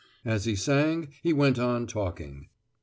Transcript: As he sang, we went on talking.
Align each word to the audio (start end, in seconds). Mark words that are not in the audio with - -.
As 0.25 0.45
he 0.45 0.55
sang, 0.55 1.09
we 1.23 1.31
went 1.31 1.59
on 1.59 1.85
talking. 1.85 2.47